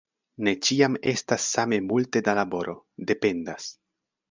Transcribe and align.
Ne 0.45 0.53
ĉiam 0.67 0.95
estas 1.11 1.45
same 1.57 1.79
multe 1.91 2.23
da 2.29 2.37
laboro; 2.41 2.77
dependas. 3.13 3.71